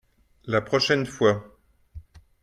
La 0.45 0.61
prochaine 0.61 1.05
fois. 1.05 1.59